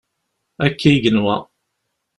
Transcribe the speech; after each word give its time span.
Akka 0.65 0.87
i 0.91 0.97
yenwa. 1.03 1.35